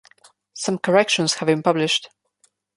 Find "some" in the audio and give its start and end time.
0.55-0.79